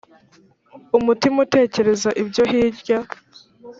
umutima 0.97 1.37
utekereza 1.45 2.09
ibyo 2.21 2.43
hilya 2.51 2.99